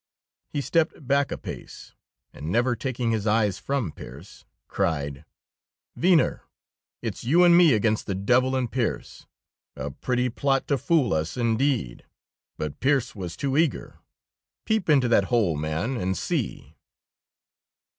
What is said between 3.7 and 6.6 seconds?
Pearse, cried: "Venner,